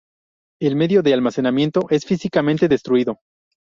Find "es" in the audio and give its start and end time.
1.91-2.05